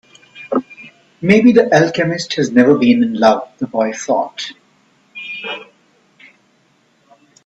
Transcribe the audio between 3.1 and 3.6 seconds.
love,